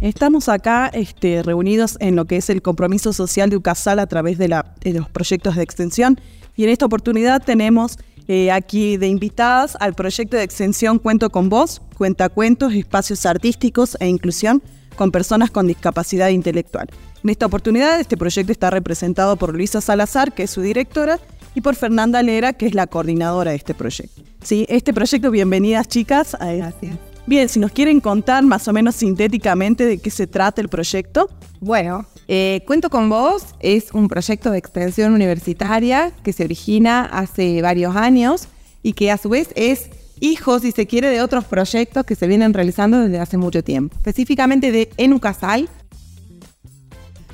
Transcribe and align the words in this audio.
Estamos 0.00 0.48
acá 0.48 0.90
este, 0.92 1.42
reunidos 1.42 1.96
en 2.00 2.16
lo 2.16 2.24
que 2.24 2.36
es 2.36 2.50
el 2.50 2.62
compromiso 2.62 3.12
social 3.12 3.50
de 3.50 3.56
UCASAL 3.56 3.98
a 3.98 4.06
través 4.06 4.38
de, 4.38 4.48
los 4.48 5.08
proyectos 5.10 5.56
de 5.56 5.62
extensión 5.62 6.20
y 6.56 6.64
en 6.64 6.70
esta 6.70 6.86
oportunidad 6.86 7.42
tenemos 7.42 7.98
eh, 8.28 8.50
aquí 8.50 8.96
de 8.96 9.08
invitadas 9.08 9.76
al 9.80 9.94
proyecto 9.94 10.36
de 10.36 10.42
extensión 10.42 10.98
Cuento 10.98 11.30
con 11.30 11.48
Voz, 11.48 11.82
Cuentacuentos, 11.96 12.72
Espacios 12.72 13.26
Artísticos 13.26 13.96
e 14.00 14.08
Inclusión 14.08 14.62
con 14.96 15.10
Personas 15.10 15.50
con 15.50 15.66
Discapacidad 15.66 16.28
Intelectual. 16.28 16.88
En 17.22 17.30
esta 17.30 17.46
oportunidad 17.46 18.00
este 18.00 18.16
proyecto 18.16 18.52
está 18.52 18.70
representado 18.70 19.36
por 19.36 19.54
Luisa 19.54 19.80
Salazar, 19.80 20.32
que 20.32 20.44
es 20.44 20.50
su 20.50 20.62
directora, 20.62 21.18
y 21.54 21.60
por 21.60 21.74
Fernanda 21.74 22.22
Lera, 22.22 22.52
que 22.52 22.66
es 22.66 22.74
la 22.74 22.86
coordinadora 22.86 23.50
de 23.50 23.56
este 23.56 23.74
proyecto. 23.74 24.22
Sí, 24.42 24.66
este 24.68 24.94
proyecto, 24.94 25.30
bienvenidas 25.30 25.88
chicas. 25.88 26.36
Gracias. 26.40 27.09
Bien, 27.26 27.48
si 27.48 27.60
nos 27.60 27.70
quieren 27.70 28.00
contar 28.00 28.42
más 28.44 28.66
o 28.66 28.72
menos 28.72 28.96
sintéticamente 28.96 29.84
de 29.84 29.98
qué 29.98 30.10
se 30.10 30.26
trata 30.26 30.60
el 30.60 30.68
proyecto. 30.68 31.28
Bueno, 31.60 32.06
eh, 32.28 32.62
Cuento 32.66 32.90
con 32.90 33.08
Vos 33.08 33.44
es 33.60 33.92
un 33.92 34.08
proyecto 34.08 34.50
de 34.50 34.58
extensión 34.58 35.12
universitaria 35.12 36.12
que 36.22 36.32
se 36.32 36.44
origina 36.44 37.04
hace 37.04 37.60
varios 37.62 37.94
años 37.94 38.48
y 38.82 38.94
que 38.94 39.10
a 39.10 39.18
su 39.18 39.28
vez 39.28 39.50
es 39.54 39.90
hijo, 40.20 40.58
si 40.58 40.72
se 40.72 40.86
quiere, 40.86 41.08
de 41.08 41.22
otros 41.22 41.44
proyectos 41.44 42.04
que 42.04 42.14
se 42.14 42.26
vienen 42.26 42.54
realizando 42.54 43.00
desde 43.00 43.20
hace 43.20 43.36
mucho 43.36 43.62
tiempo. 43.62 43.96
Específicamente 43.96 44.72
de 44.72 44.90
Enucasal. 44.96 45.68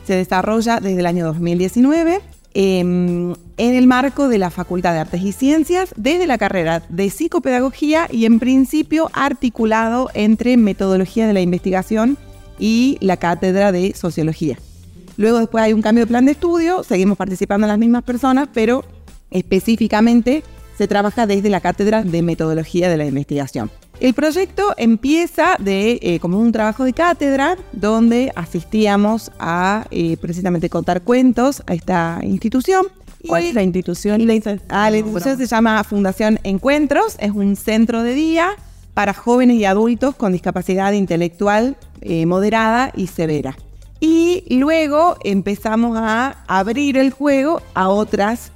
Se 0.07 0.15
desarrolla 0.15 0.79
desde 0.81 1.01
el 1.01 1.07
año 1.07 1.27
2019 1.27 2.21
Em, 2.59 3.35
en 3.59 3.75
el 3.75 3.87
marco 3.87 4.29
de 4.29 4.39
la 4.39 4.49
Facultad 4.49 4.95
de 4.95 5.01
Artes 5.01 5.21
y 5.21 5.33
Ciencias 5.33 5.93
desde 5.95 6.27
la 6.27 6.39
carrera 6.39 6.83
de 6.89 7.11
psicopedagogía 7.11 8.09
y 8.11 8.25
en 8.25 8.39
principio 8.39 9.11
articulado 9.13 10.09
entre 10.15 10.57
metodología 10.57 11.27
de 11.27 11.35
la 11.35 11.43
investigación 11.43 12.17
y 12.59 12.97
la 13.03 13.19
cátedra 13.19 13.73
de 13.73 13.93
sociología. 13.95 14.57
Luego 15.19 15.39
después 15.39 15.65
hay 15.65 15.75
un 15.75 15.83
cambio 15.83 16.05
de 16.05 16.09
plan 16.09 16.25
de 16.25 16.33
estudio, 16.33 16.83
seguimos 16.83 17.19
participando 17.19 17.67
las 17.67 17.77
mismas 17.77 18.05
personas, 18.05 18.49
pero 18.55 18.87
específicamente 19.31 20.43
se 20.79 20.89
trabaja 20.89 21.27
desde 21.27 21.51
la 21.51 21.61
cátedra 21.61 22.05
de 22.05 22.23
metodología 22.23 22.89
de 22.89 22.97
la 22.97 23.05
investigación. 23.05 23.71
El 23.99 24.13
proyecto 24.13 24.75
empieza 24.77 25.57
de, 25.59 25.99
eh, 26.03 26.21
como 26.21 26.39
un 26.39 26.53
trabajo 26.53 26.85
de 26.85 26.93
cátedra 26.93 27.57
donde 27.73 28.31
asistíamos 28.37 29.33
a 29.39 29.87
eh, 29.91 30.19
precisamente 30.19 30.69
contar 30.69 31.03
cuentos 31.03 31.63
a 31.67 31.75
esta 31.75 32.21
institución. 32.23 32.87
¿Cuál 33.27 33.45
es 33.45 33.55
la 33.55 33.63
institución? 33.63 34.25
La, 34.27 34.35
ah, 34.69 34.91
la 34.91 34.99
institución 34.99 35.39
se 35.39 35.47
llama 35.47 35.83
Fundación 35.83 36.39
Encuentros, 36.45 37.17
es 37.19 37.33
un 37.33 37.57
centro 37.57 38.03
de 38.03 38.13
día 38.13 38.51
para 38.93 39.15
jóvenes 39.15 39.57
y 39.57 39.65
adultos 39.65 40.15
con 40.15 40.33
discapacidad 40.33 40.93
intelectual 40.93 41.77
eh, 42.03 42.27
moderada 42.27 42.93
y 42.95 43.07
severa. 43.07 43.57
Y 43.99 44.45
luego 44.51 45.17
empezamos 45.25 45.97
a 45.99 46.45
abrir 46.47 46.99
el 46.99 47.11
juego 47.11 47.63
a 47.73 47.89
otras 47.89 48.53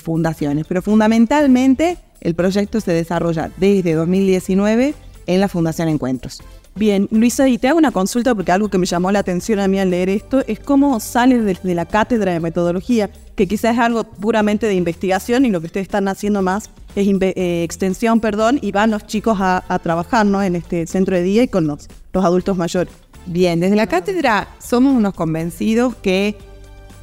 fundaciones, 0.00 0.66
pero 0.68 0.82
fundamentalmente 0.82 1.98
el 2.20 2.34
proyecto 2.34 2.80
se 2.80 2.92
desarrolla 2.92 3.50
desde 3.56 3.94
2019 3.94 4.94
en 5.26 5.40
la 5.40 5.48
Fundación 5.48 5.88
Encuentros. 5.88 6.40
Bien, 6.74 7.08
Luisa, 7.10 7.48
y 7.48 7.58
te 7.58 7.66
hago 7.66 7.78
una 7.78 7.90
consulta 7.90 8.36
porque 8.36 8.52
algo 8.52 8.68
que 8.68 8.78
me 8.78 8.86
llamó 8.86 9.10
la 9.10 9.18
atención 9.18 9.58
a 9.58 9.66
mí 9.66 9.80
al 9.80 9.90
leer 9.90 10.08
esto 10.08 10.44
es 10.46 10.60
cómo 10.60 11.00
sale 11.00 11.42
desde 11.42 11.74
la 11.74 11.86
cátedra 11.86 12.32
de 12.32 12.38
metodología, 12.38 13.10
que 13.34 13.48
quizás 13.48 13.74
es 13.74 13.80
algo 13.80 14.04
puramente 14.04 14.66
de 14.66 14.74
investigación 14.74 15.44
y 15.44 15.50
lo 15.50 15.60
que 15.60 15.66
ustedes 15.66 15.86
están 15.86 16.06
haciendo 16.06 16.40
más 16.40 16.70
es 16.94 17.08
eh, 17.08 17.62
extensión, 17.64 18.20
perdón, 18.20 18.60
y 18.62 18.70
van 18.70 18.92
los 18.92 19.06
chicos 19.06 19.38
a, 19.40 19.80
trabajar 19.82 20.24
¿no? 20.24 20.40
en 20.42 20.54
este 20.54 20.86
centro 20.86 21.16
de 21.16 21.22
día 21.22 21.42
y 21.42 21.48
con 21.48 21.66
los 21.66 21.88
adultos 22.14 22.56
mayores. 22.56 22.92
Bien, 23.26 23.60
desde 23.60 23.76
la 23.76 23.86
cátedra 23.86 24.48
somos 24.58 24.94
unos 24.94 25.14
convencidos 25.14 25.94
que 25.96 26.36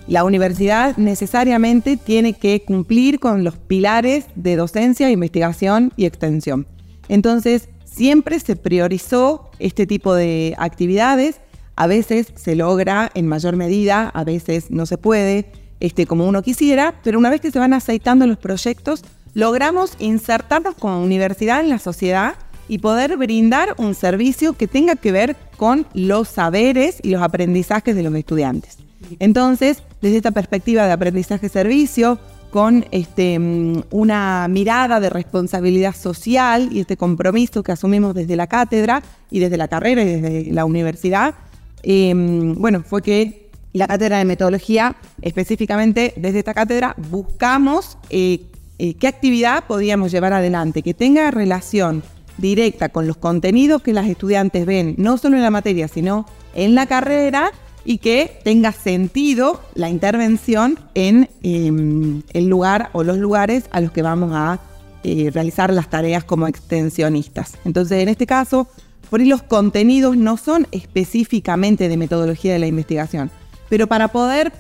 la 0.08 0.24
universidad 0.24 0.96
necesariamente 0.98 1.98
tiene 1.98 2.34
que 2.34 2.64
cumplir 2.64 3.20
con 3.20 3.44
los 3.44 3.56
pilares 3.56 4.26
de 4.36 4.56
docencia, 4.56 5.10
investigación 5.10 5.92
y 5.96 6.06
extensión. 6.06 6.68
Entonces, 7.10 7.70
siempre 7.86 8.40
se 8.40 8.56
priorizó 8.56 9.50
este 9.58 9.88
tipo 9.88 10.14
de 10.14 10.54
actividades. 10.58 11.42
A 11.76 11.88
veces 11.88 12.28
se 12.36 12.56
logra 12.56 13.12
en 13.16 13.28
mayor 13.28 13.56
medida, 13.56 14.10
a 14.10 14.24
veces 14.24 14.70
no 14.70 14.86
se 14.86 14.98
puede, 14.98 15.52
este, 15.80 16.06
como 16.06 16.28
uno 16.28 16.42
quisiera, 16.44 16.96
pero 17.04 17.18
una 17.18 17.30
vez 17.30 17.42
que 17.42 17.52
se 17.52 17.60
van 17.60 17.74
aceitando 17.74 18.28
los 18.28 18.38
proyectos, 18.38 19.04
logramos 19.34 19.94
insertarnos 20.00 20.76
como 20.76 21.04
universidad 21.04 21.62
en 21.62 21.70
la 21.70 21.80
sociedad 21.80 22.36
y 22.68 22.78
poder 22.78 23.18
brindar 23.18 23.76
un 23.78 23.94
servicio 23.96 24.54
que 24.54 24.68
tenga 24.68 24.96
que 24.96 25.12
ver 25.12 25.36
con 25.58 25.86
los 25.94 26.30
saberes 26.30 27.00
y 27.04 27.10
los 27.10 27.22
aprendizajes 27.22 27.96
de 27.96 28.04
los 28.04 28.16
estudiantes. 28.16 28.85
Entonces, 29.20 29.84
desde 30.02 30.18
esta 30.18 30.32
perspectiva 30.32 30.86
de 30.86 30.92
aprendizaje-servicio, 30.92 32.20
con 32.56 32.86
este, 32.92 33.38
mm, 33.38 33.84
una 33.92 34.48
mirada 34.50 35.02
de 35.02 35.10
responsabilidad 35.10 35.94
social 35.94 36.70
y 36.72 36.80
este 36.80 36.96
compromiso 36.96 37.64
que 37.64 37.74
asumimos 37.74 38.16
desde 38.16 38.38
la 38.38 38.48
cátedra 38.48 39.04
y 39.30 39.40
desde 39.40 39.58
la 39.58 39.68
carrera 39.68 40.04
y 40.04 40.06
desde 40.06 40.54
la 40.54 40.64
universidad, 40.64 41.36
em, 41.84 42.56
bueno, 42.56 42.82
fue 42.82 43.02
que 43.02 43.50
la 43.74 43.88
cátedra 43.88 44.20
de 44.20 44.26
metodología, 44.26 44.96
específicamente 45.22 46.14
desde 46.16 46.40
esta 46.40 46.54
cátedra, 46.54 46.96
buscamos 47.12 47.98
eh, 48.10 48.46
eh, 48.80 48.94
qué 48.94 49.08
actividad 49.10 49.66
podíamos 49.66 50.14
llevar 50.14 50.32
adelante, 50.32 50.82
que 50.82 50.94
tenga 50.94 51.32
relación 51.32 52.04
directa 52.38 52.88
con 52.88 53.06
los 53.06 53.18
contenidos 53.18 53.82
que 53.82 53.92
las 53.92 54.08
estudiantes 54.08 54.66
ven, 54.66 54.96
no 54.98 55.18
solo 55.18 55.36
en 55.36 55.44
la 55.44 55.52
materia, 55.52 55.90
sino 55.90 56.26
en 56.54 56.74
la 56.74 56.86
carrera 56.86 57.52
y 57.86 58.00
que 58.00 58.40
tenga 58.44 58.72
sentido 58.72 59.62
la 59.76 59.90
intervención 59.90 60.78
en 60.96 61.30
em, 61.44 62.24
el 62.34 62.48
lugar 62.48 62.90
o 62.94 63.04
los 63.04 63.18
lugares 63.18 63.66
a 63.72 63.80
los 63.80 63.92
que 63.92 64.02
vamos 64.02 64.32
a 64.34 64.60
eh, 65.04 65.30
realizar 65.32 65.72
las 65.72 65.90
tareas 65.90 66.24
como 66.24 66.48
extensionistas. 66.48 67.54
Entonces, 67.64 68.02
en 68.02 68.10
este 68.10 68.26
caso, 68.26 68.68
por 69.12 69.20
ahí 69.20 69.28
los 69.28 69.44
contenidos 69.44 70.18
no 70.18 70.36
son 70.36 70.68
específicamente 70.72 71.88
de 71.88 71.96
metodología 71.96 72.54
de 72.54 72.60
la 72.60 72.68
investigación, 72.68 73.30
pero 73.70 73.86
para 73.86 74.08
poder 74.08 74.52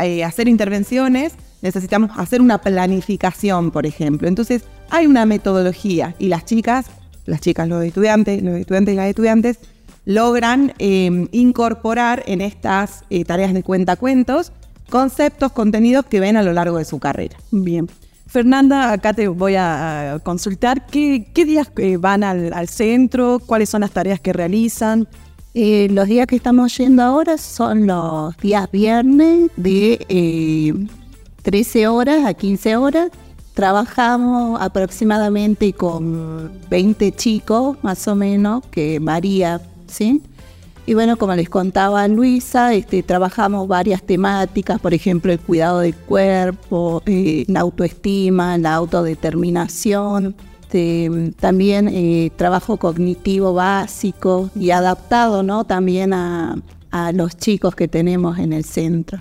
eh, 0.00 0.22
hacer 0.22 0.46
intervenciones 0.48 1.34
necesitamos 1.62 2.12
hacer 2.16 2.40
una 2.40 2.58
planificación, 2.58 3.72
por 3.72 3.84
ejemplo. 3.84 4.28
Entonces, 4.28 4.62
hay 4.90 5.06
una 5.06 5.26
metodología 5.26 6.14
y 6.20 6.28
las 6.28 6.44
chicas, 6.44 6.86
las 7.26 7.40
chicas, 7.40 7.68
los 7.68 7.84
estudiantes, 7.84 8.42
los 8.42 8.58
estudiantes 8.58 8.94
y 8.94 8.96
las 8.96 9.08
estudiantes, 9.08 9.58
logran 10.04 10.72
em, 10.78 11.28
incorporar 11.32 12.22
en 12.26 12.40
estas 12.40 13.04
eh, 13.10 13.24
tareas 13.24 13.52
de 13.54 13.62
cuentacuentos 13.62 14.52
conceptos, 14.88 15.52
contenidos 15.52 16.04
que 16.06 16.20
ven 16.20 16.36
a 16.36 16.42
lo 16.42 16.52
largo 16.52 16.78
de 16.78 16.84
su 16.84 16.98
carrera. 16.98 17.36
Bien. 17.50 17.88
Fernanda, 18.26 18.92
acá 18.92 19.12
te 19.12 19.28
voy 19.28 19.54
a 19.56 20.20
consultar 20.22 20.86
qué, 20.86 21.24
días 21.34 21.70
eh, 21.76 21.96
van 21.96 22.22
al, 22.22 22.68
centro, 22.68 23.40
cuáles 23.44 23.68
son 23.70 23.80
las 23.80 23.90
tareas 23.90 24.20
que 24.20 24.32
realizan. 24.32 25.08
Eh, 25.54 25.88
los 25.90 26.06
días 26.06 26.26
que 26.28 26.36
estamos 26.36 26.76
yendo 26.76 27.02
ahora 27.02 27.38
son 27.38 27.86
los 27.88 28.36
días 28.36 28.70
viernes 28.70 29.50
de 29.56 30.88
13 31.42 31.88
horas 31.88 32.24
a 32.24 32.34
15 32.34 32.76
horas. 32.76 33.10
Trabajamos 33.54 34.60
aproximadamente 34.60 35.72
con 35.72 36.52
20 36.70 37.12
chicos, 37.12 37.78
más 37.82 38.06
o 38.06 38.14
menos, 38.14 38.64
que 38.70 39.00
varía 39.00 39.60
¿sí? 39.90 40.22
Y 40.86 40.94
bueno, 40.94 41.16
como 41.16 41.34
les 41.34 41.48
contaba 41.48 42.08
Luisa, 42.08 42.74
este, 42.74 43.02
trabajamos 43.02 43.68
varias 43.68 44.02
temáticas, 44.02 44.80
por 44.80 44.94
ejemplo, 44.94 45.30
el 45.32 45.38
cuidado 45.38 45.80
del 45.80 45.94
cuerpo, 45.94 47.02
eh, 47.06 47.44
la 47.48 47.60
autoestima, 47.60 48.58
la 48.58 48.74
autodeterminación, 48.74 50.34
este, 50.70 51.32
también 51.40 51.88
eh, 51.88 52.30
trabajo 52.36 52.76
cognitivo 52.76 53.52
básico 53.52 54.50
y 54.54 54.70
adaptado 54.70 55.42
¿no? 55.42 55.64
también 55.64 56.12
a, 56.12 56.62
los 57.12 57.36
chicos 57.36 57.74
que 57.74 57.88
tenemos 57.88 58.38
en 58.38 58.52
el 58.52 58.64
centro. 58.64 59.20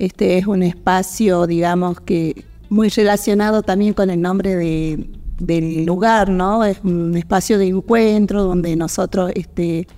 Este 0.00 0.38
es 0.38 0.46
un 0.46 0.64
espacio, 0.64 1.46
digamos, 1.46 2.00
que 2.00 2.44
muy 2.68 2.88
relacionado 2.88 3.62
también 3.62 3.94
con 3.94 4.10
el 4.10 4.20
nombre 4.20 4.56
del 5.38 5.84
lugar, 5.84 6.28
¿no? 6.28 6.64
Es 6.64 6.78
un 6.84 7.16
espacio 7.16 7.58
de 7.58 7.66
encuentro 7.66 8.44
donde 8.44 8.76
nosotros 8.76 9.32
este, 9.34 9.88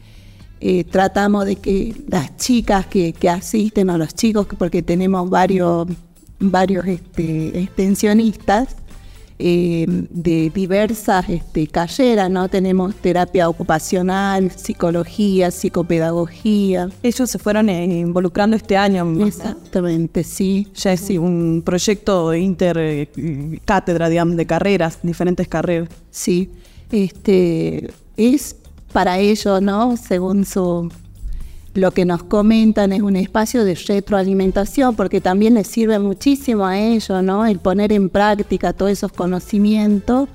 eh, 0.65 0.85
tratamos 0.85 1.45
de 1.45 1.57
que 1.57 1.93
las 2.07 2.37
chicas 2.37 2.87
que, 2.87 3.13
asisten 3.29 3.91
o 3.91 3.99
los 3.99 4.15
chicos, 4.15 4.47
porque 4.57 4.81
tenemos 4.81 5.29
varios, 5.29 5.89
varios 6.39 6.87
este, 6.87 7.63
extensionistas 7.63 8.77
eh, 9.41 9.87
de 9.89 10.53
diversas 10.55 11.29
este, 11.29 11.67
carreras, 11.67 12.31
¿no? 12.31 12.49
Tenemos 12.49 12.95
terapia 12.95 13.49
ocupacional, 13.49 14.53
psicología, 14.53 15.51
psicopedagogía. 15.51 16.91
Ellos 17.03 17.29
se 17.29 17.41
fueron 17.41 17.69
eh, 17.69 17.99
involucrando 17.99 18.55
este 18.55 18.77
año. 18.77 19.27
Exactamente, 19.27 20.23
sí. 20.23 20.69
Ya 20.77 20.93
es 20.93 21.11
un 21.11 21.63
proyecto 21.67 22.33
inter 22.35 23.09
cátedra, 23.65 24.09
digamos, 24.09 24.37
de 24.37 24.47
carreras, 24.47 25.01
diferentes 25.03 25.49
carreras. 25.49 25.89
Sí, 26.13 26.53
este 26.93 27.91
es 28.17 28.62
para 28.93 29.19
ellos, 29.19 29.61
¿no? 29.61 29.97
Según 29.97 30.45
su 30.45 30.91
lo 31.75 31.91
que 31.91 32.05
nos 32.05 32.23
comentan 32.23 32.93
es 32.93 33.01
un 33.01 33.17
espacio 33.17 33.65
de 33.65 33.75
retroalimentación 33.75 34.95
porque 34.95 35.23
también 35.23 35.55
les 35.55 35.69
sirve 35.69 35.99
muchísimo 35.99 36.67
a 36.67 36.79
ellos, 36.79 37.23
¿no? 37.23 37.47
El 37.47 37.59
poner 37.59 37.93
en 37.93 38.11
práctica 38.11 38.73
todos 38.75 38.93
esos 38.93 39.13
conocimientos 39.13 40.29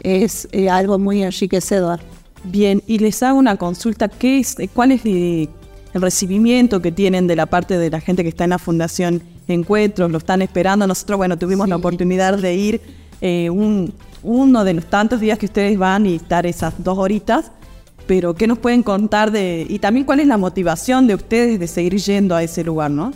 es 0.00 0.46
eh, 0.52 0.70
algo 0.70 0.98
muy 0.98 1.22
enriquecedor. 1.22 2.00
Bien, 2.44 2.82
y 2.86 2.98
les 2.98 3.22
hago 3.22 3.38
una 3.38 3.56
consulta, 3.56 4.08
¿qué 4.08 4.38
es, 4.38 4.56
¿cuál 4.72 4.92
es 4.92 5.04
el 5.04 5.48
recibimiento 5.94 6.80
que 6.80 6.92
tienen 6.92 7.26
de 7.26 7.36
la 7.36 7.46
parte 7.46 7.78
de 7.78 7.90
la 7.90 8.00
gente 8.00 8.22
que 8.22 8.28
está 8.28 8.44
en 8.44 8.50
la 8.50 8.58
Fundación 8.58 9.22
Encuentros? 9.48 10.10
¿Lo 10.10 10.18
están 10.18 10.42
esperando? 10.42 10.86
Nosotros, 10.86 11.16
bueno, 11.16 11.38
tuvimos 11.38 11.68
la 11.68 11.76
oportunidad 11.76 12.38
de 12.38 12.54
ir 12.54 12.80
eh, 13.20 13.48
uno 14.22 14.64
de 14.64 14.74
los 14.74 14.84
tantos 14.84 15.20
días 15.20 15.38
que 15.38 15.46
ustedes 15.46 15.78
van 15.78 16.06
y 16.06 16.16
estar 16.16 16.44
esas 16.46 16.74
dos 16.84 16.98
horitas, 16.98 17.50
pero 18.06 18.34
¿qué 18.34 18.46
nos 18.46 18.58
pueden 18.58 18.82
contar 18.82 19.30
de, 19.30 19.66
y 19.68 19.78
también 19.78 20.04
cuál 20.04 20.20
es 20.20 20.26
la 20.26 20.36
motivación 20.36 21.06
de 21.06 21.14
ustedes 21.14 21.58
de 21.58 21.66
seguir 21.66 21.96
yendo 21.96 22.34
a 22.34 22.42
ese 22.42 22.64
lugar, 22.64 22.90
no? 22.90 23.12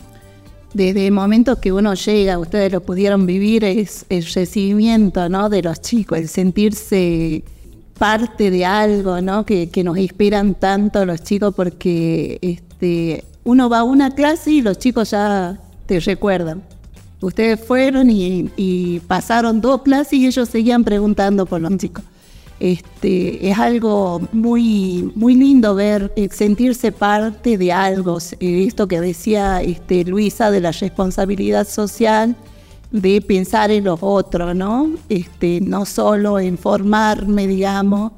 Desde 0.74 1.06
el 1.06 1.12
momento 1.12 1.60
que 1.60 1.72
uno 1.72 1.94
llega, 1.94 2.38
ustedes 2.38 2.72
lo 2.72 2.82
pudieron 2.82 3.24
vivir, 3.26 3.64
es 3.64 4.04
el 4.10 4.24
recibimiento 4.24 5.28
¿no? 5.28 5.48
de 5.48 5.62
los 5.62 5.80
chicos, 5.80 6.18
el 6.18 6.28
sentirse 6.28 7.42
parte 7.98 8.50
de 8.50 8.64
algo, 8.66 9.20
¿no? 9.20 9.46
Que, 9.46 9.70
nos 9.82 9.96
inspiran 9.96 10.54
tanto 10.54 11.04
los 11.06 11.22
chicos 11.22 11.54
porque 11.54 12.38
este, 12.42 13.24
uno 13.44 13.68
va 13.70 13.80
a 13.80 13.84
una 13.84 14.14
clase 14.14 14.50
y 14.52 14.62
los 14.62 14.78
chicos 14.78 15.10
ya 15.10 15.58
te 15.86 16.00
recuerdan. 16.00 16.62
Ustedes 17.20 17.58
fueron 17.58 18.10
y 18.10 19.00
pasaron 19.08 19.60
dos 19.60 19.82
clases 19.82 20.12
y 20.12 20.26
ellos 20.26 20.48
seguían 20.48 20.84
preguntando 20.84 21.46
por 21.46 21.60
los 21.60 21.76
chicos. 21.78 22.04
Este, 22.60 23.48
es 23.48 23.58
algo 23.58 24.20
muy, 24.32 25.12
muy 25.14 25.36
lindo 25.36 25.76
ver, 25.76 26.12
eh, 26.16 26.28
sentirse 26.32 26.90
parte 26.90 27.56
de 27.56 27.72
algo, 27.72 28.18
esto 28.40 28.88
que 28.88 29.00
decía 29.00 29.62
este, 29.62 30.04
Luisa 30.04 30.50
de 30.50 30.60
la 30.60 30.72
responsabilidad 30.72 31.68
social, 31.68 32.34
de 32.90 33.20
pensar 33.20 33.70
en 33.70 33.84
los 33.84 34.00
otros, 34.02 34.56
¿no? 34.56 34.90
Este, 35.08 35.60
no 35.60 35.84
solo 35.84 36.40
en 36.40 36.58
formarme, 36.58 37.46
digamos, 37.46 38.12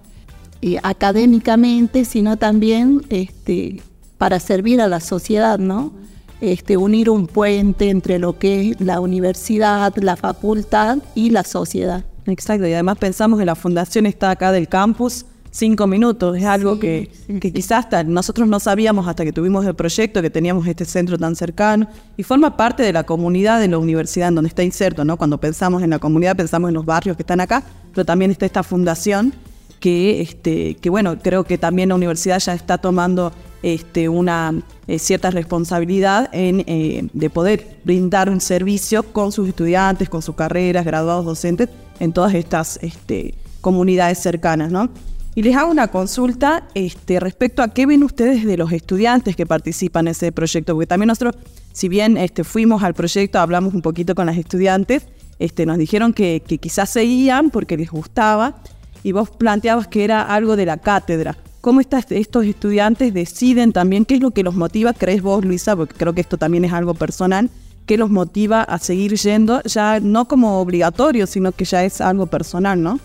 eh, 0.63 0.79
académicamente, 0.83 2.05
sino 2.05 2.37
también 2.37 3.03
este, 3.11 3.83
para 4.17 4.41
servir 4.41 4.81
a 4.81 4.89
la 4.89 5.01
sociedad, 5.01 5.59
¿no? 5.59 5.93
Este, 6.41 6.77
unir 6.79 7.11
un 7.11 7.27
puente 7.27 7.91
entre 7.91 8.19
lo 8.19 8.39
que 8.39 8.71
es 8.71 8.81
la 8.81 9.01
universidad, 9.01 9.95
la 9.97 10.17
facultad 10.17 10.99
y 11.15 11.31
la 11.31 11.45
sociedad. 11.45 12.05
Exacto, 12.31 12.67
y 12.67 12.73
además 12.73 12.99
pensamos 12.99 13.39
que 13.39 13.45
la 13.45 13.55
fundación 13.55 14.07
está 14.07 14.31
acá 14.31 14.53
del 14.53 14.69
campus 14.69 15.27
cinco 15.51 15.87
minutos, 15.87 16.37
es 16.37 16.45
algo 16.45 16.79
que, 16.79 17.11
quizás 17.41 17.85
hasta 17.85 18.05
nosotros 18.05 18.47
no 18.49 18.61
sabíamos 18.61 19.09
hasta 19.09 19.25
que 19.25 19.33
tuvimos 19.33 19.67
el 19.67 19.75
proyecto, 19.75 20.23
que 20.23 20.31
teníamos 20.31 20.67
este 20.67 20.85
centro 20.85 21.19
tan 21.19 21.35
cercano, 21.35 21.89
y 22.17 22.23
forma 22.23 22.57
parte 22.57 22.83
de 22.83 22.93
la 22.93 23.05
comunidad 23.05 23.61
de 23.61 23.69
la 23.69 23.79
universidad 23.79 24.29
en 24.29 24.37
donde 24.37 24.49
está 24.49 24.63
inserto, 24.63 25.05
¿no? 25.05 25.17
Cuando 25.17 25.39
pensamos 25.39 25.83
en 25.83 25.91
la 25.91 25.99
comunidad, 25.99 26.37
pensamos 26.37 26.69
en 26.69 26.75
los 26.75 26.85
barrios 26.85 27.17
que 27.17 27.25
están 27.25 27.41
acá, 27.41 27.65
pero 27.93 28.05
también 28.05 28.31
está 28.31 28.47
esta 28.47 28.63
fundación 28.63 29.35
que, 29.81 30.21
este, 30.21 30.77
que 30.77 30.91
bueno, 30.91 31.19
creo 31.19 31.45
que 31.45 31.59
también 31.59 31.89
la 31.89 31.97
universidad 31.97 32.39
ya 32.39 32.55
está 32.55 32.79
tomando 32.79 33.33
este, 33.63 34.09
una 34.09 34.55
eh, 34.87 34.99
cierta 34.99 35.31
responsabilidad 35.31 36.29
en, 36.33 36.65
eh, 36.67 37.09
de 37.13 37.31
poder 37.31 37.79
brindar 37.85 38.31
un 38.31 38.41
servicio 38.41 39.03
con 39.03 39.33
sus 39.33 39.49
estudiantes, 39.49 40.09
con 40.09 40.23
sus 40.23 40.35
carreras, 40.35 40.85
graduados 40.85 41.25
docentes, 41.25 41.69
en 41.99 42.13
todas 42.13 42.35
estas 42.35 42.79
este, 42.83 43.35
comunidades 43.61 44.19
cercanas, 44.19 44.71
¿no? 44.71 44.89
Y 45.35 45.43
les 45.43 45.55
hago 45.57 45.71
una 45.71 45.89
consulta 45.89 46.67
este, 46.75 47.21
respecto 47.21 47.63
a 47.63 47.69
qué 47.69 47.87
ven 47.87 48.03
ustedes 48.03 48.45
de 48.45 48.57
los 48.57 48.73
estudiantes 48.73 49.37
que 49.37 49.47
participan 49.47 50.09
en 50.09 50.13
ese 50.13 50.33
proyecto, 50.33 50.75
porque 50.75 50.87
también 50.87 51.09
nosotros, 51.09 51.37
si 51.73 51.89
bien 51.89 52.17
este, 52.17 52.43
fuimos 52.43 52.83
al 52.83 52.95
proyecto, 52.95 53.39
hablamos 53.39 53.73
un 53.75 53.83
poquito 53.83 54.15
con 54.15 54.27
las 54.27 54.37
estudiantes, 54.37 55.07
este, 55.39 55.67
nos 55.67 55.79
dijeron 55.79 56.13
que, 56.13 56.43
que 56.47 56.59
quizás 56.59 56.91
seguían 56.91 57.51
porque 57.51 57.77
les 57.77 57.91
gustaba, 57.91 58.57
y 59.03 59.13
vos 59.13 59.31
planteabas 59.31 59.89
que 59.89 60.05
era 60.05 60.23
algo 60.23 60.57
de 60.57 60.67
la 60.67 60.77
cátedra. 60.79 61.37
¿Cómo 61.61 61.81
estos 61.81 62.45
estudiantes 62.45 63.13
deciden 63.13 63.73
también 63.73 64.07
qué 64.07 64.15
es 64.15 64.21
lo 64.21 64.31
que 64.31 64.43
los 64.43 64.55
motiva, 64.55 64.95
crees 64.95 65.21
vos, 65.21 65.45
Luisa, 65.45 65.77
porque 65.77 65.95
creo 65.95 66.15
que 66.15 66.23
esto 66.23 66.39
también 66.39 66.65
es 66.65 66.73
algo 66.73 66.95
personal, 66.95 67.51
qué 67.85 67.99
los 67.99 68.09
motiva 68.09 68.63
a 68.63 68.79
seguir 68.79 69.15
yendo, 69.17 69.63
ya 69.65 70.01
no 70.01 70.27
como 70.27 70.61
obligatorio, 70.61 71.27
sino 71.27 71.53
que 71.53 71.65
ya 71.65 71.85
es 71.85 72.01
algo 72.01 72.27
personal, 72.27 72.83
¿no? 72.83 72.99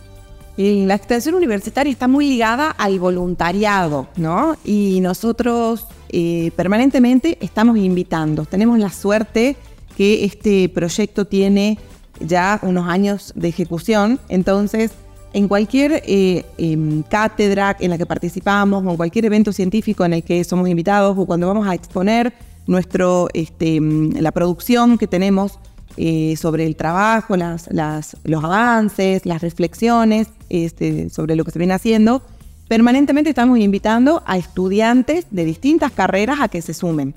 La 0.58 0.96
extensión 0.96 1.36
universitaria 1.36 1.92
está 1.92 2.08
muy 2.08 2.30
ligada 2.30 2.72
al 2.72 2.98
voluntariado, 2.98 4.08
¿no? 4.16 4.56
Y 4.64 5.02
nosotros 5.02 5.86
eh, 6.08 6.52
permanentemente 6.56 7.38
estamos 7.42 7.78
invitando. 7.78 8.46
Tenemos 8.46 8.80
la 8.80 8.90
suerte 8.90 9.58
que 9.98 10.24
este 10.24 10.70
proyecto 10.70 11.26
tiene 11.26 11.78
ya 12.22 12.60
unos 12.62 12.88
años 12.88 13.34
de 13.36 13.50
ejecución, 13.50 14.22
entonces 14.30 14.92
en 15.36 15.50
cualquier 15.50 16.02
eh, 16.06 16.46
em, 16.58 17.04
cátedra 17.04 17.76
en 17.82 17.90
la 17.90 17.98
que 17.98 18.06
participamos 18.06 18.86
o 18.86 18.92
en 18.92 18.96
cualquier 18.96 19.26
evento 19.26 19.52
científico 19.52 20.06
en 20.06 20.14
el 20.14 20.24
que 20.24 20.42
somos 20.46 20.70
invitados 20.70 21.18
o 21.18 21.26
cuando 21.26 21.46
vamos 21.46 21.68
a 21.68 21.74
exponer 21.74 22.32
nuestro, 22.68 23.28
este, 23.34 23.76
em, 23.76 24.14
la 24.14 24.32
producción 24.32 24.98
que 24.98 25.08
tenemos 25.08 25.60
eh, 25.98 26.38
sobre 26.38 26.66
el 26.66 26.78
trabajo, 26.78 27.36
los 27.36 28.44
avances, 28.46 29.26
las 29.26 29.42
reflexiones 29.42 30.30
este, 30.50 31.10
sobre 31.10 31.36
lo 31.36 31.44
que 31.44 31.52
se 31.52 31.60
viene 31.60 31.74
haciendo, 31.74 32.22
permanentemente 32.70 33.30
estamos 33.30 33.60
invitando 33.60 34.24
a 34.26 34.38
estudiantes 34.38 35.28
de 35.32 35.44
distintas 35.44 35.92
carreras 35.92 36.40
a 36.40 36.48
que 36.48 36.62
se 36.62 36.74
sumen. 36.74 37.14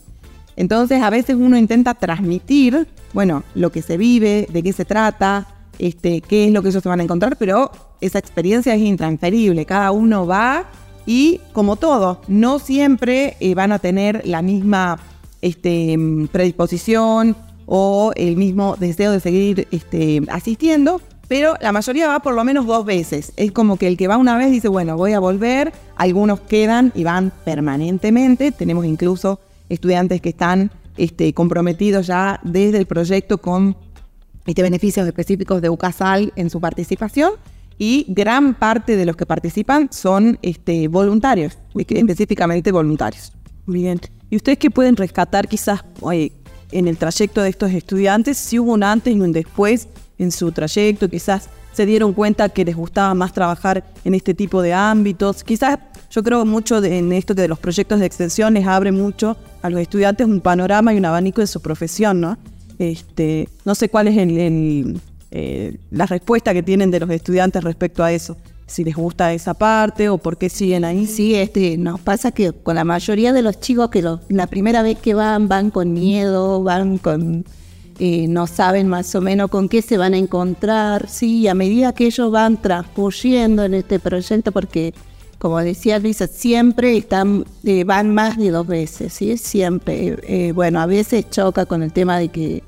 Entonces 0.56 1.02
a 1.02 1.10
veces 1.10 1.36
uno 1.36 1.56
intenta 1.56 1.94
transmitir, 1.94 2.88
bueno, 3.12 3.44
lo 3.54 3.70
que 3.70 3.80
se 3.80 3.96
vive, 3.96 4.48
de 4.52 4.62
qué 4.64 4.72
se 4.72 4.84
trata, 4.84 5.46
este, 5.78 6.20
qué 6.20 6.46
es 6.46 6.52
lo 6.52 6.62
que 6.62 6.68
ellos 6.68 6.82
se 6.82 6.88
van 6.88 7.00
a 7.00 7.04
encontrar, 7.04 7.36
pero 7.36 7.70
esa 8.00 8.18
experiencia 8.18 8.74
es 8.74 8.80
intransferible. 8.80 9.64
Cada 9.66 9.90
uno 9.92 10.26
va 10.26 10.64
y, 11.06 11.40
como 11.52 11.76
todo, 11.76 12.20
no 12.28 12.58
siempre 12.58 13.36
eh, 13.40 13.54
van 13.54 13.72
a 13.72 13.78
tener 13.78 14.22
la 14.26 14.42
misma 14.42 14.98
este, 15.40 15.96
predisposición 16.30 17.36
o 17.66 18.12
el 18.16 18.36
mismo 18.36 18.76
deseo 18.78 19.12
de 19.12 19.20
seguir 19.20 19.68
este, 19.70 20.22
asistiendo, 20.30 21.00
pero 21.28 21.54
la 21.60 21.72
mayoría 21.72 22.08
va 22.08 22.20
por 22.20 22.34
lo 22.34 22.44
menos 22.44 22.66
dos 22.66 22.84
veces. 22.84 23.32
Es 23.36 23.52
como 23.52 23.76
que 23.76 23.86
el 23.86 23.96
que 23.96 24.08
va 24.08 24.16
una 24.16 24.36
vez 24.36 24.50
dice, 24.50 24.68
bueno, 24.68 24.96
voy 24.96 25.12
a 25.12 25.20
volver, 25.20 25.72
algunos 25.96 26.40
quedan 26.40 26.92
y 26.94 27.04
van 27.04 27.32
permanentemente, 27.44 28.52
tenemos 28.52 28.86
incluso 28.86 29.40
estudiantes 29.68 30.20
que 30.20 30.30
están 30.30 30.70
comprometidos 31.34 32.06
ya 32.06 32.40
desde 32.42 32.78
el 32.78 32.86
proyecto 32.86 33.38
con 33.38 33.76
este, 34.48 34.62
beneficios 34.62 35.06
específicos 35.06 35.60
de 35.62 35.68
UCASAL 35.68 36.32
en 36.34 36.50
su 36.50 36.60
participación 36.60 37.32
y 37.78 38.06
gran 38.08 38.54
parte 38.54 38.96
de 38.96 39.06
los 39.06 39.14
que 39.14 39.26
participan 39.26 39.88
son 39.92 40.38
este, 40.42 40.88
voluntarios, 40.88 41.58
específicamente 41.74 42.72
voluntarios. 42.72 43.32
Bien. 43.66 44.00
¿Y 44.30 44.36
ustedes 44.36 44.58
qué 44.58 44.70
pueden 44.70 44.96
rescatar 44.96 45.46
quizás 45.46 45.84
en 46.72 46.88
el 46.88 46.96
trayecto 46.96 47.42
de 47.42 47.50
estos 47.50 47.70
estudiantes? 47.72 48.36
Si 48.38 48.58
hubo 48.58 48.72
un 48.72 48.82
antes 48.82 49.14
y 49.14 49.20
un 49.20 49.32
después 49.32 49.88
en 50.18 50.32
su 50.32 50.50
trayecto, 50.50 51.08
quizás 51.08 51.48
se 51.72 51.86
dieron 51.86 52.12
cuenta 52.12 52.48
que 52.48 52.64
les 52.64 52.74
gustaba 52.74 53.14
más 53.14 53.32
trabajar 53.32 53.84
en 54.04 54.14
este 54.14 54.34
tipo 54.34 54.62
de 54.62 54.72
ámbitos. 54.74 55.44
Quizás 55.44 55.78
yo 56.10 56.22
creo 56.22 56.44
mucho 56.44 56.82
en 56.82 57.12
esto 57.12 57.34
de 57.34 57.46
los 57.46 57.58
proyectos 57.58 58.00
de 58.00 58.06
extensión 58.06 58.54
les 58.54 58.66
abre 58.66 58.92
mucho 58.92 59.36
a 59.62 59.70
los 59.70 59.80
estudiantes 59.80 60.26
un 60.26 60.40
panorama 60.40 60.92
y 60.92 60.96
un 60.96 61.04
abanico 61.04 61.40
de 61.40 61.46
su 61.46 61.60
profesión, 61.60 62.20
¿no? 62.20 62.38
Este, 62.78 63.48
no 63.64 63.74
sé 63.74 63.88
cuál 63.88 64.08
es 64.08 64.16
eh, 65.30 65.76
la 65.90 66.06
respuesta 66.06 66.54
que 66.54 66.62
tienen 66.62 66.90
de 66.90 67.00
los 67.00 67.10
estudiantes 67.10 67.62
respecto 67.64 68.04
a 68.04 68.12
eso. 68.12 68.36
Si 68.66 68.84
les 68.84 68.94
gusta 68.94 69.32
esa 69.32 69.54
parte 69.54 70.08
o 70.08 70.18
por 70.18 70.36
qué 70.36 70.48
siguen 70.48 70.84
ahí. 70.84 71.06
Sí, 71.06 71.34
este, 71.34 71.76
nos 71.78 72.00
pasa 72.00 72.32
que 72.32 72.52
con 72.52 72.74
la 72.74 72.84
mayoría 72.84 73.32
de 73.32 73.42
los 73.42 73.60
chicos 73.60 73.88
que 73.90 74.04
la 74.28 74.46
primera 74.46 74.82
vez 74.82 74.98
que 74.98 75.14
van, 75.14 75.48
van 75.48 75.70
con 75.70 75.92
miedo, 75.92 76.62
van 76.62 76.98
con... 76.98 77.44
Eh, 78.00 78.28
no 78.28 78.46
saben 78.46 78.86
más 78.86 79.12
o 79.16 79.20
menos 79.20 79.50
con 79.50 79.68
qué 79.68 79.82
se 79.82 79.98
van 79.98 80.14
a 80.14 80.18
encontrar, 80.18 81.08
sí, 81.08 81.48
a 81.48 81.54
medida 81.54 81.92
que 81.92 82.06
ellos 82.06 82.30
van 82.30 82.62
transcurriendo 82.62 83.64
en 83.64 83.74
este 83.74 83.98
proyecto, 83.98 84.52
porque 84.52 84.94
como 85.38 85.58
decía 85.58 85.98
Luisa, 85.98 86.28
siempre 86.28 86.96
están, 86.96 87.44
eh, 87.64 87.82
van 87.82 88.14
más 88.14 88.36
de 88.38 88.50
dos 88.50 88.68
veces, 88.68 89.12
¿sí? 89.12 89.36
Siempre. 89.36 90.52
bueno, 90.52 90.80
a 90.80 90.86
veces 90.86 91.28
choca 91.28 91.66
con 91.66 91.82
el 91.82 91.92
tema 91.92 92.20
de 92.20 92.28
que 92.28 92.62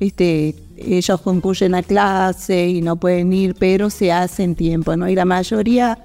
este, 0.00 0.54
ellos 0.76 1.20
concluyen 1.20 1.74
a 1.74 1.82
clase 1.82 2.68
y 2.68 2.82
no 2.82 2.96
pueden 2.96 3.32
ir, 3.32 3.54
pero 3.58 3.90
se 3.90 4.12
hacen 4.12 4.54
tiempo, 4.54 4.96
¿no? 4.96 5.08
Y 5.08 5.14
la 5.14 5.24
mayoría 5.24 5.98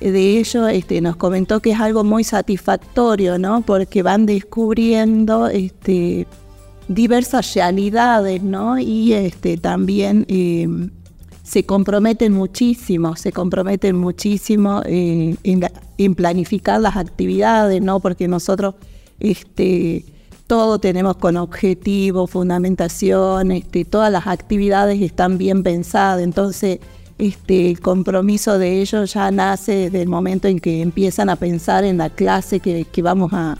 de 0.00 0.38
ellos 0.38 0.68
este, 0.70 1.00
nos 1.00 1.16
comentó 1.16 1.60
que 1.60 1.72
es 1.72 1.80
algo 1.80 2.04
muy 2.04 2.24
satisfactorio, 2.24 3.38
¿no? 3.38 3.62
Porque 3.62 4.02
van 4.02 4.26
descubriendo 4.26 5.48
este, 5.48 6.26
diversas 6.88 7.54
realidades, 7.54 8.42
¿no? 8.42 8.78
Y 8.78 9.32
también 9.60 10.26
em, 10.28 10.90
se 11.42 11.64
comprometen 11.64 12.32
muchísimo, 12.32 13.16
se 13.16 13.32
comprometen 13.32 13.96
muchísimo 13.96 14.82
en, 14.84 15.38
en, 15.42 16.14
planificar 16.14 16.80
las 16.80 16.96
actividades, 16.96 17.80
¿no? 17.80 18.00
Porque 18.00 18.28
nosotros 18.28 18.74
este, 19.20 20.04
todo 20.46 20.78
tenemos 20.78 21.16
con 21.16 21.36
objetivo, 21.36 22.26
fundamentación, 22.26 23.50
este, 23.52 23.84
todas 23.84 24.12
las 24.12 24.26
actividades 24.26 25.00
están 25.00 25.38
bien 25.38 25.62
pensadas, 25.62 26.22
entonces 26.22 26.80
este, 27.18 27.70
el 27.70 27.80
compromiso 27.80 28.58
de 28.58 28.80
ellos 28.80 29.14
ya 29.14 29.30
nace 29.30 29.72
desde 29.72 30.02
el 30.02 30.08
momento 30.08 30.48
en 30.48 30.58
que 30.58 30.82
empiezan 30.82 31.30
a 31.30 31.36
pensar 31.36 31.84
en 31.84 31.98
la 31.98 32.10
clase 32.10 32.60
que, 32.60 32.86
vamos 33.02 33.32
a, 33.32 33.58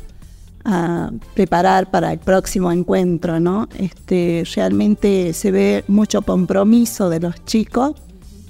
preparar 1.34 1.90
para 1.90 2.10
el 2.10 2.18
próximo 2.18 2.72
encuentro, 2.72 3.38
¿no? 3.38 3.68
Este, 3.78 4.44
realmente 4.56 5.34
se 5.34 5.50
ve 5.50 5.84
mucho 5.88 6.22
compromiso 6.22 7.10
de 7.10 7.20
los 7.20 7.44
chicos 7.44 7.92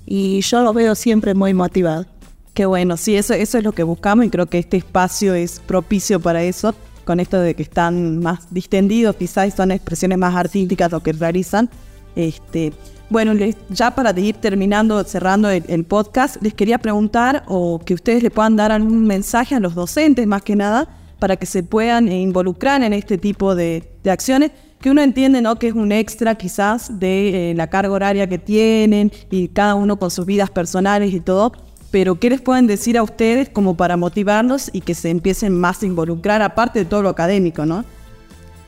y 0.06 0.40
yo 0.42 0.62
los 0.62 0.74
veo 0.76 0.94
siempre 0.94 1.34
muy 1.34 1.54
motivados. 1.54 2.06
Qué 2.54 2.66
bueno, 2.66 2.96
sí, 2.96 3.16
eso 3.16 3.34
es 3.34 3.52
lo 3.64 3.72
que 3.72 3.82
buscamos 3.82 4.26
y 4.26 4.30
creo 4.30 4.46
que 4.46 4.60
este 4.60 4.76
espacio 4.76 5.34
es 5.34 5.58
propicio 5.58 6.20
para 6.20 6.44
eso, 6.44 6.72
con 7.04 7.20
esto 7.20 7.38
de 7.40 7.54
que 7.54 7.62
están 7.62 8.18
más 8.20 8.46
distendidos, 8.50 9.16
quizás 9.16 9.54
son 9.54 9.70
expresiones 9.70 10.18
más 10.18 10.34
artísticas 10.34 10.90
lo 10.90 11.00
que 11.00 11.12
realizan. 11.12 11.70
Este, 12.16 12.72
bueno, 13.10 13.32
ya 13.68 13.94
para 13.94 14.18
ir 14.18 14.36
terminando, 14.36 15.02
cerrando 15.04 15.50
el, 15.50 15.84
podcast, 15.84 16.42
les 16.42 16.54
quería 16.54 16.78
preguntar 16.78 17.44
o 17.46 17.78
que 17.78 17.94
ustedes 17.94 18.22
le 18.22 18.30
puedan 18.30 18.56
dar 18.56 18.72
algún 18.72 19.06
mensaje 19.06 19.54
a 19.54 19.60
los 19.60 19.74
docentes 19.74 20.26
más 20.26 20.42
que 20.42 20.56
nada 20.56 20.88
para 21.18 21.36
que 21.36 21.46
se 21.46 21.62
puedan 21.62 22.10
involucrar 22.10 22.82
en 22.82 22.92
este 22.92 23.18
tipo 23.18 23.54
de, 23.54 23.90
acciones 24.10 24.52
que 24.80 24.90
uno 24.90 25.00
entiende 25.00 25.40
¿no? 25.40 25.56
que 25.56 25.68
es 25.68 25.74
un 25.74 25.92
extra 25.92 26.34
quizás 26.34 26.98
de 26.98 27.50
eh, 27.50 27.54
la 27.54 27.68
carga 27.68 27.92
horaria 27.92 28.26
que 28.26 28.38
tienen 28.38 29.12
y 29.30 29.48
cada 29.48 29.74
uno 29.74 29.98
con 29.98 30.10
sus 30.10 30.26
vidas 30.26 30.50
personales 30.50 31.14
y 31.14 31.20
todo, 31.20 31.52
pero 31.94 32.16
¿qué 32.16 32.28
les 32.28 32.40
pueden 32.40 32.66
decir 32.66 32.98
a 32.98 33.04
ustedes 33.04 33.48
como 33.48 33.76
para 33.76 33.96
motivarlos 33.96 34.68
y 34.72 34.80
que 34.80 34.96
se 34.96 35.10
empiecen 35.10 35.56
más 35.56 35.80
a 35.80 35.86
involucrar 35.86 36.42
aparte 36.42 36.80
de 36.80 36.84
todo 36.86 37.02
lo 37.02 37.08
académico, 37.08 37.66
¿no? 37.66 37.84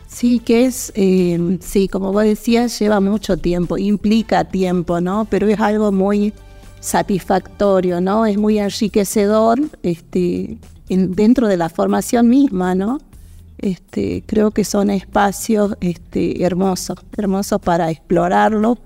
Sí, 0.06 0.38
que 0.38 0.64
es, 0.64 0.92
eh, 0.94 1.58
sí, 1.60 1.88
como 1.88 2.12
vos 2.12 2.22
decías, 2.22 2.78
lleva 2.78 3.00
mucho 3.00 3.36
tiempo, 3.36 3.78
implica 3.78 4.44
tiempo, 4.44 5.00
¿no? 5.00 5.26
Pero 5.28 5.48
es 5.48 5.58
algo 5.58 5.90
muy 5.90 6.34
satisfactorio, 6.78 8.00
¿no? 8.00 8.26
Es 8.26 8.38
muy 8.38 8.60
enriquecedor 8.60 9.60
este, 9.82 10.58
dentro 10.88 11.48
de 11.48 11.56
la 11.56 11.68
formación 11.68 12.28
misma, 12.28 12.76
¿no? 12.76 13.00
Este, 13.58 14.22
creo 14.24 14.52
que 14.52 14.62
son 14.62 14.88
espacios 14.88 15.76
este, 15.80 16.44
hermosos, 16.44 16.98
hermosos 17.16 17.60
para 17.60 17.90
explorarlos 17.90 18.78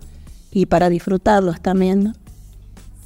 y 0.50 0.64
para 0.64 0.88
disfrutarlos 0.88 1.61
también. 1.61 2.14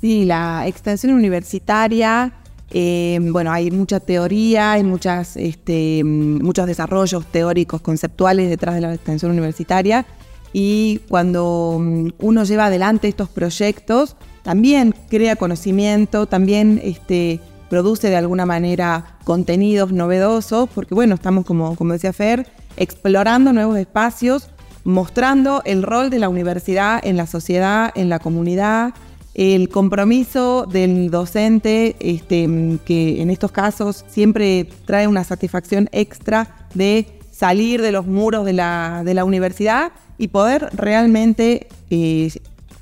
Sí, 0.05 0.27
la 0.27 0.67
extensión 0.67 1.15
universitaria 1.15 2.35
eh, 2.71 3.19
bueno, 3.23 3.51
hay 3.51 3.71
mucha 3.71 4.01
teoría, 4.01 4.73
hay 4.73 4.85
muchas, 4.85 5.35
este, 5.39 6.05
muchos 6.05 6.67
desarrollos 6.67 7.25
teóricos, 7.25 7.81
conceptuales 7.81 8.51
detrás 8.51 8.75
de 8.75 8.83
la 8.83 8.93
extensión 8.93 9.31
universitaria 9.31 10.05
y 10.53 11.01
cuando 11.09 11.79
mm, 11.81 12.09
uno 12.19 12.45
lleva 12.45 12.67
adelante 12.67 13.09
estos 13.09 13.31
proyectos, 13.31 14.17
también 14.43 14.95
crea 15.09 15.37
conocimiento, 15.37 16.27
también 16.27 16.83
este, 16.85 17.41
produce 17.71 18.11
de 18.11 18.17
alguna 18.17 18.45
manera 18.45 19.17
contenidos 19.25 19.91
novedosos, 19.91 20.69
porque 20.69 20.95
bueno, 20.95 21.15
estamos 21.15 21.47
como, 21.47 21.77
como 21.77 21.95
decía 21.95 22.13
Fer, 22.13 22.47
explorando 22.77 23.55
nuevos 23.55 23.79
espacios, 23.79 24.51
mostrando 24.85 25.63
el 25.65 25.83
rol 25.83 26.11
de 26.11 26.19
la 26.19 26.29
universidad 26.29 27.01
en 27.03 27.17
la 27.17 27.27
sociedad, 27.27 27.91
en 27.95 28.11
la 28.11 28.19
comunidad, 28.19 28.93
el 29.35 29.69
compromiso 29.69 30.67
del 30.67 31.11
docente, 31.11 31.97
este, 31.99 32.49
que 32.85 33.21
en 33.21 33.31
estos 33.31 33.51
casos 33.51 34.05
siempre 34.09 34.69
trae 34.87 35.09
una 35.09 35.25
satisfacción 35.25 35.89
extra 35.91 36.69
de 36.75 37.19
salir 37.33 37.83
de 37.83 37.91
los 37.91 38.07
muros 38.07 38.47
de 38.47 38.53
la, 38.53 39.25
universidad 39.25 39.93
y 40.19 40.29
poder 40.29 40.69
realmente 40.73 41.67
eh, 41.91 42.31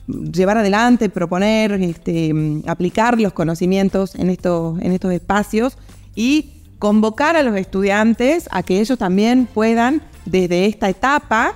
llevar 0.06 0.58
adelante, 0.58 1.08
proponer, 1.08 1.72
este, 1.72 2.34
aplicar 2.66 3.18
los 3.18 3.32
conocimientos 3.32 4.14
en 4.14 4.28
estos, 4.28 4.78
en 4.80 4.92
estos 4.92 5.12
espacios 5.12 5.78
y 6.14 6.52
convocar 6.78 7.36
a 7.36 7.42
los 7.42 7.56
estudiantes 7.56 8.48
a 8.50 8.62
que 8.62 8.80
ellos 8.80 8.98
también 8.98 9.46
puedan, 9.46 10.02
desde 10.26 10.66
esta 10.66 10.90
etapa, 10.90 11.54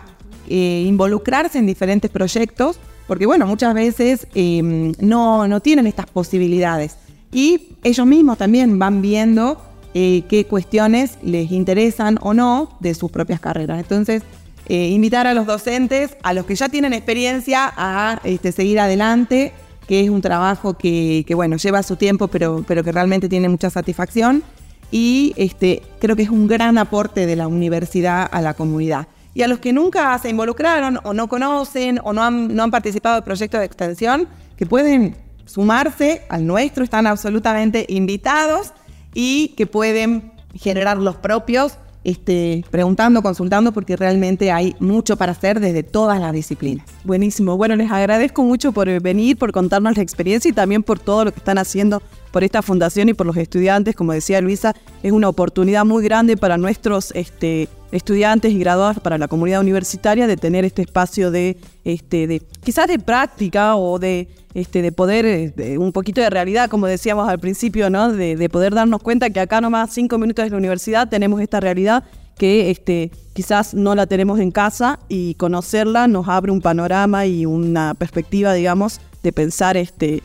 eh, 0.49 0.85
involucrarse 0.87 1.59
en 1.59 1.67
diferentes 1.67 2.11
proyectos 2.11 2.79
porque 3.07 3.27
bueno, 3.27 3.47
muchas 3.47 3.75
veces 3.75 4.27
em, 4.35 4.93
no, 5.01 5.47
no, 5.49 5.61
tienen 5.61 5.87
estas 5.87 6.07
posibilidades. 6.07 6.97
Y 7.33 7.77
ellos 7.83 8.07
mismos 8.07 8.39
también 8.39 8.79
van 8.79 9.03
viendo 9.03 9.61
eh, 9.95 10.23
qué 10.29 10.45
cuestiones 10.45 11.19
les 11.23 11.51
interesan 11.53 12.19
o 12.21 12.35
no 12.35 12.77
de 12.81 12.95
sus 12.95 13.11
propias 13.11 13.41
carreras. 13.41 13.79
Entonces, 13.79 14.23
eh, 14.69 14.89
invitar 14.89 15.27
a 15.27 15.35
los 15.35 15.47
docentes, 15.47 16.17
a 16.23 16.33
los 16.33 16.47
que 16.47 16.55
ya 16.57 16.69
tienen 16.69 16.93
experiencia, 16.93 17.73
a 17.77 18.21
este, 18.25 18.53
seguir 18.53 18.81
adelante, 18.81 19.53
que 19.87 20.03
es 20.03 20.11
un 20.11 20.21
trabajo 20.21 20.75
que, 20.75 21.25
bueno, 21.35 21.57
lleva 21.57 21.83
su 21.83 21.97
tiempo, 21.97 22.27
pero, 22.29 22.65
pero 22.67 22.83
que 22.83 22.91
realmente 22.91 23.29
tiene 23.29 23.49
mucha 23.49 23.71
satisfacción. 23.71 24.43
Y 24.91 25.33
este, 25.37 25.83
creo 26.01 26.17
que 26.17 26.23
es 26.23 26.31
un 26.31 26.49
gran 26.49 26.79
aporte 26.79 27.27
de 27.27 27.37
la 27.37 27.47
universidad 27.47 28.29
a 28.31 28.41
la 28.41 28.55
comunidad 28.55 29.07
y 29.37 29.43
a 29.43 29.49
los 29.49 29.59
que 29.59 29.71
nunca 29.71 30.19
se 30.19 30.31
involucraron 30.31 30.99
o 31.05 31.13
no 31.13 31.29
conocen 31.29 32.01
o 32.03 32.15
no 32.15 32.23
han, 32.23 32.57
no 32.57 32.63
han 32.63 32.71
participado 32.71 33.17
de 33.17 33.23
proyectos 33.23 33.61
de 33.61 33.67
extensión, 33.67 34.29
que 34.57 34.65
pueden 34.65 35.15
sumarse 35.45 36.23
al 36.31 36.47
nuestro, 36.47 36.83
están 36.83 37.07
absolutamente 37.07 37.85
invitados 37.91 38.73
y 39.13 39.49
que 39.49 39.67
pueden 39.67 40.33
generar 40.55 40.97
los 40.97 41.17
propios 41.17 41.77
este, 42.03 42.65
preguntando, 42.71 43.21
consultando, 43.21 43.73
porque 43.73 43.95
realmente 43.95 44.53
hay 44.53 44.75
mucho 44.79 45.19
para 45.19 45.33
hacer 45.33 45.61
desde 45.61 45.83
todas 45.83 46.19
las 46.19 46.33
disciplinas. 46.33 46.87
Buenísimo. 47.05 47.59
Bueno, 47.59 47.77
les 47.77 47.91
agradezco 47.91 48.43
mucho 48.43 48.73
por 48.73 48.89
venir, 49.03 49.37
por 49.37 49.53
contarnos 49.53 49.99
la 49.99 50.03
experiencia 50.03 50.49
y 50.49 50.55
también 50.55 50.83
por 50.83 50.99
todo 50.99 51.27
lo 51.27 51.33
que 51.33 51.41
están 51.41 51.59
haciendo 51.59 52.01
por 52.37 52.45
esta 52.45 52.61
fundación 52.61 53.09
y 53.09 53.15
por 53.15 53.27
los 53.27 53.39
estudiantes. 53.39 53.97
Como 53.97 54.13
decía 54.13 54.43
Luisa, 54.43 54.75
es 55.03 55.11
una 55.11 55.27
oportunidad 55.27 55.87
muy 55.87 56.05
grande 56.05 56.37
para 56.37 56.59
nuestros 56.59 57.11
este, 57.13 57.67
estudiantes 57.93 58.53
y 58.53 58.59
graduados, 58.59 59.01
para 59.01 59.17
la 59.17 59.27
comunidad 59.27 59.63
universitaria, 59.63 60.27
de 60.27 60.37
tener 60.37 60.63
este 60.67 60.83
espacio 60.83 61.31
de, 61.31 61.57
este, 61.85 62.27
de 62.27 62.43
quizás 62.63 62.89
de 62.89 62.99
práctica 62.99 63.77
o 63.77 63.99
de 63.99 64.29
este, 64.53 64.83
de 64.83 64.93
poder, 64.93 65.25
eh, 65.25 65.79
un 65.79 65.93
poquito 65.93 66.21
de 66.21 66.29
realidad, 66.29 66.69
como 66.69 66.87
decíamos 66.87 67.27
al 67.27 67.39
principio, 67.39 67.89
¿no? 67.89 68.13
De, 68.13 68.51
poder 68.51 68.75
darnos 68.75 69.01
cuenta 69.01 69.31
que 69.31 69.41
acá 69.41 69.63
nomás 69.63 69.95
cinco 69.95 70.19
minutos 70.19 70.45
de 70.45 70.51
la 70.51 70.59
universidad 70.59 71.09
tenemos 71.09 71.41
esta 71.41 71.59
realidad 71.59 72.05
que 72.37 72.71
este, 72.71 73.13
quizás 73.33 73.73
no 73.73 73.95
la 73.95 74.07
tenemos 74.07 74.41
en 74.41 74.51
casa 74.51 74.99
y 75.09 75.37
conocerla 75.37 76.07
nos 76.07 76.29
abre 76.29 76.53
un 76.53 76.61
panorama 76.61 77.25
y 77.25 77.47
una 77.47 77.95
perspectiva, 77.95 78.53
digamos, 78.53 79.01
de 79.23 79.33
pensar 79.33 79.79
este, 79.79 80.23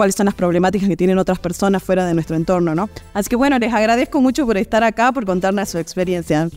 cuáles 0.00 0.14
son 0.14 0.24
las 0.24 0.34
problemáticas 0.34 0.88
que 0.88 0.96
tienen 0.96 1.18
otras 1.18 1.38
personas 1.38 1.82
fuera 1.82 2.06
de 2.06 2.14
nuestro 2.14 2.34
entorno, 2.34 2.74
¿no? 2.74 2.88
Así 3.12 3.28
que 3.28 3.36
bueno, 3.36 3.58
les 3.58 3.70
agradezco 3.70 4.22
mucho 4.22 4.46
por 4.46 4.56
estar 4.56 4.82
acá, 4.82 5.12
por 5.12 5.26
contarnos 5.26 5.68
su 5.68 5.76
experiencia. 5.76 6.48